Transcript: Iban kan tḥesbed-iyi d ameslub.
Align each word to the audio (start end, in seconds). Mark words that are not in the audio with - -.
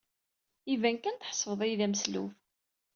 Iban 0.73 0.97
kan 0.99 1.17
tḥesbed-iyi 1.17 1.75
d 1.79 1.81
ameslub. 1.85 2.29